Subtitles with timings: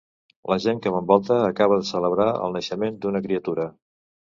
[0.51, 3.73] La gent que m'envolta acaba de celebrar el naixement d'una criatura.